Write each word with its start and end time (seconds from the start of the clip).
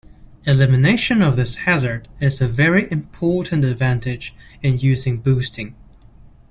Elimination 0.47 1.21
of 1.21 1.35
this 1.35 1.57
hazard 1.57 2.07
is 2.19 2.41
a 2.41 2.47
very 2.47 2.91
important 2.91 3.63
advantage 3.63 4.33
in 4.63 4.79
using 4.79 5.17
boosting. 5.21 5.75